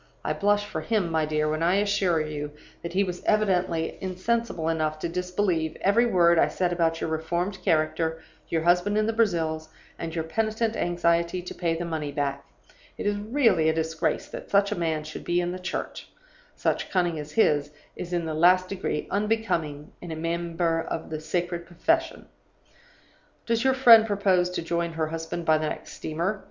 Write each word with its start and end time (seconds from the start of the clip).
I 0.25 0.33
blush 0.33 0.65
for 0.65 0.81
him, 0.81 1.11
my 1.11 1.27
dear, 1.27 1.47
when 1.47 1.61
I 1.61 1.75
assure 1.75 2.19
you 2.19 2.53
that 2.81 2.93
he 2.93 3.03
was 3.03 3.23
evidently 3.25 3.99
insensible 4.01 4.67
enough 4.67 4.97
to 4.97 5.07
disbelieve 5.07 5.77
every 5.81 6.07
word 6.07 6.39
I 6.39 6.47
said 6.47 6.73
about 6.73 6.99
your 6.99 7.09
reformed 7.11 7.61
character, 7.61 8.19
your 8.49 8.63
husband 8.63 8.97
in 8.97 9.05
the 9.05 9.13
Brazils, 9.13 9.69
and 9.99 10.15
your 10.15 10.23
penitent 10.23 10.75
anxiety 10.75 11.43
to 11.43 11.53
pay 11.53 11.75
the 11.75 11.85
money 11.85 12.11
back. 12.11 12.43
It 12.97 13.05
is 13.05 13.15
really 13.19 13.69
a 13.69 13.73
disgrace 13.75 14.27
that 14.29 14.49
such 14.49 14.71
a 14.71 14.75
man 14.79 15.03
should 15.03 15.23
be 15.23 15.39
in 15.39 15.51
the 15.51 15.59
Church; 15.59 16.09
such 16.55 16.89
cunning 16.89 17.19
as 17.19 17.33
his 17.33 17.69
is 17.95 18.11
in 18.11 18.25
the 18.25 18.33
last 18.33 18.69
degree 18.69 19.05
unbecoming 19.11 19.91
in 20.01 20.11
a 20.11 20.15
member 20.15 20.81
of 20.81 21.13
a 21.13 21.19
sacred 21.19 21.67
profession. 21.67 22.25
"'Does 23.45 23.63
your 23.63 23.75
friend 23.75 24.07
propose 24.07 24.49
to 24.49 24.63
join 24.63 24.93
her 24.93 25.09
husband 25.09 25.45
by 25.45 25.59
the 25.59 25.69
next 25.69 25.91
steamer? 25.93 26.39